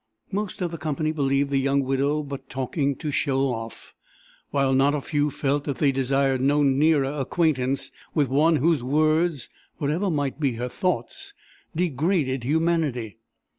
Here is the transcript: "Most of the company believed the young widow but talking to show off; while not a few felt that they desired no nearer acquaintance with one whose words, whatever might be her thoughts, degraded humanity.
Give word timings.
"Most 0.31 0.63
of 0.63 0.71
the 0.71 0.79
company 0.79 1.11
believed 1.11 1.51
the 1.51 1.59
young 1.59 1.83
widow 1.83 2.23
but 2.23 2.49
talking 2.49 2.95
to 2.95 3.11
show 3.11 3.41
off; 3.53 3.93
while 4.49 4.73
not 4.73 4.95
a 4.95 4.99
few 4.99 5.29
felt 5.29 5.63
that 5.65 5.77
they 5.77 5.91
desired 5.91 6.41
no 6.41 6.63
nearer 6.63 7.05
acquaintance 7.05 7.91
with 8.15 8.27
one 8.27 8.55
whose 8.55 8.83
words, 8.83 9.47
whatever 9.77 10.09
might 10.09 10.39
be 10.39 10.53
her 10.53 10.69
thoughts, 10.69 11.35
degraded 11.75 12.43
humanity. 12.43 13.19